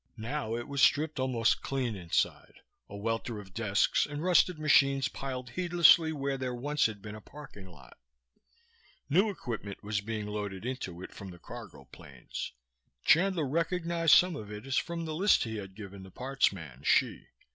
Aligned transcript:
Now 0.17 0.55
it 0.55 0.67
was 0.67 0.81
stripped 0.81 1.19
almost 1.19 1.61
clean 1.61 1.95
inside, 1.95 2.55
a 2.89 2.97
welter 2.97 3.39
of 3.39 3.53
desks 3.53 4.07
and 4.07 4.23
rusted 4.23 4.57
machines 4.57 5.07
piled 5.07 5.51
heedlessly 5.51 6.11
where 6.11 6.39
there 6.39 6.55
once 6.55 6.87
had 6.87 7.03
been 7.03 7.13
a 7.13 7.21
parking 7.21 7.67
lot. 7.69 7.95
New 9.11 9.29
equipment 9.29 9.83
was 9.83 10.01
being 10.01 10.25
loaded 10.25 10.65
into 10.65 11.03
it 11.03 11.13
from 11.13 11.29
the 11.29 11.37
cargo 11.37 11.85
planes. 11.85 12.51
Chandler 13.05 13.47
recognized 13.47 14.15
some 14.15 14.35
of 14.35 14.51
it 14.51 14.65
as 14.65 14.75
from 14.77 15.05
the 15.05 15.13
list 15.13 15.43
he 15.43 15.57
had 15.57 15.75
given 15.75 16.01
the 16.01 16.09
parts 16.09 16.51
man, 16.51 16.81
Hsi. 16.83 17.27